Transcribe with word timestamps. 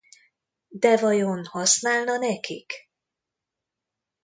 De 0.67 0.97
vajon 0.97 1.45
használna 1.45 2.17
nekik? 2.17 2.73